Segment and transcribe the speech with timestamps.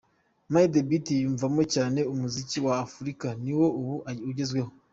[0.53, 3.93] Madebeat yiyumvamo cyane “Umuziki wa Afurika ni wo ubu
[4.29, 4.71] ugezweho.